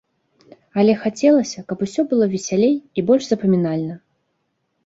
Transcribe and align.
Але 0.83 0.95
хацелася, 1.03 1.63
каб 1.71 1.85
усё 1.87 2.01
было 2.13 2.25
весялей 2.33 2.75
і 2.79 2.99
больш 3.11 3.23
запамінальна. 3.33 3.95